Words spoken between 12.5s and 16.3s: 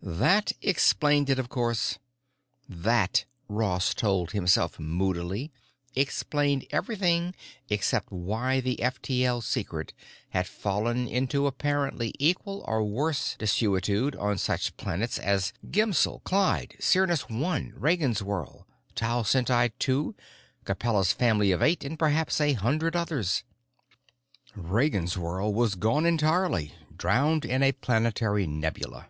or worse desuetude on such planets as Gemsel,